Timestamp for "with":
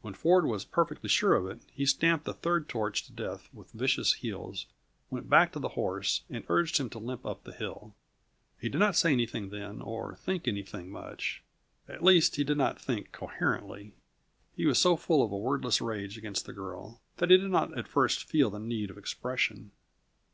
3.52-3.70